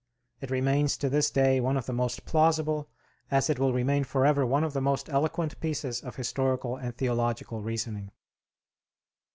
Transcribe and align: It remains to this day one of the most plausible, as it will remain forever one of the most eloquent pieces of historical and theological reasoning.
It 0.39 0.49
remains 0.49 0.97
to 0.97 1.09
this 1.09 1.29
day 1.29 1.59
one 1.59 1.77
of 1.77 1.85
the 1.85 1.93
most 1.93 2.25
plausible, 2.25 2.89
as 3.29 3.51
it 3.51 3.59
will 3.59 3.71
remain 3.71 4.03
forever 4.03 4.47
one 4.47 4.63
of 4.63 4.73
the 4.73 4.81
most 4.81 5.09
eloquent 5.09 5.59
pieces 5.59 6.01
of 6.01 6.15
historical 6.15 6.75
and 6.75 6.97
theological 6.97 7.61
reasoning. 7.61 8.09